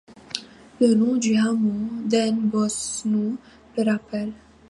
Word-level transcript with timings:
Le 0.79 0.95
nom 0.95 1.15
du 1.15 1.35
hameau 1.37 1.87
Den 2.05 2.33
Bos 2.49 3.03
nous 3.05 3.37
le 3.77 3.91
rappelle. 3.91 4.31